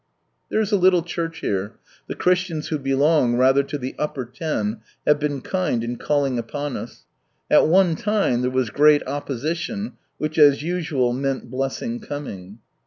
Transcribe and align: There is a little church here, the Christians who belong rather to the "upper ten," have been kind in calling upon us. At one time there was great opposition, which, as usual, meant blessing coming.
There 0.49 0.59
is 0.61 0.71
a 0.71 0.77
little 0.77 1.03
church 1.03 1.41
here, 1.41 1.73
the 2.07 2.15
Christians 2.15 2.69
who 2.69 2.79
belong 2.79 3.35
rather 3.35 3.61
to 3.61 3.77
the 3.77 3.93
"upper 3.99 4.25
ten," 4.25 4.77
have 5.05 5.19
been 5.19 5.41
kind 5.41 5.83
in 5.83 5.97
calling 5.97 6.39
upon 6.39 6.75
us. 6.75 7.05
At 7.51 7.67
one 7.67 7.95
time 7.95 8.41
there 8.41 8.49
was 8.49 8.71
great 8.71 9.05
opposition, 9.05 9.93
which, 10.17 10.39
as 10.39 10.63
usual, 10.63 11.13
meant 11.13 11.51
blessing 11.51 11.99
coming. 11.99 12.57